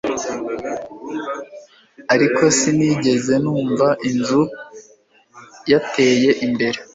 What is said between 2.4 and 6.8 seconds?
sinigeze numva inzu yateye imbere